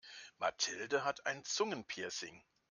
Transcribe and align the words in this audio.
Mathilde 0.39 1.05
hat 1.05 1.27
ein 1.27 1.43
Zungenpiercing. 1.43 2.43